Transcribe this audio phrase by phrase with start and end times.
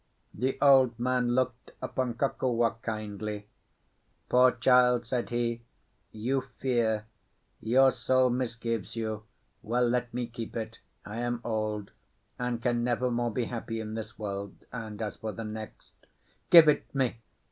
[0.33, 3.47] The old man looked upon Kokua kindly.
[4.29, 5.61] "Poor child!" said he,
[6.11, 7.05] "you fear;
[7.61, 9.25] your soul misgives you.
[9.61, 10.79] Well, let me keep it.
[11.05, 11.91] I am old,
[12.39, 15.91] and can never more be happy in this world, and as for the next—"
[16.49, 17.17] "Give it me!"